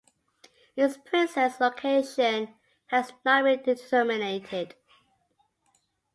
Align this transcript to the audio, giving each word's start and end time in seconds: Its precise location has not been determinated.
Its 0.75 0.97
precise 1.05 1.59
location 1.61 2.55
has 2.87 3.13
not 3.23 3.43
been 3.43 3.61
determinated. 3.61 4.73